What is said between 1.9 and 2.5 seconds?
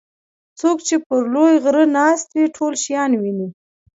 ناست وي